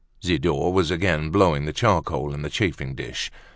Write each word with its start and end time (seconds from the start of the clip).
Zidore 0.25 0.73
was 0.73 0.89
again 0.89 1.29
blowing 1.29 1.65
the 1.65 1.71
charcoal 1.73 2.33
in 2.33 2.41
the 2.41 2.49
chafing 2.49 2.95
dish. 2.95 3.29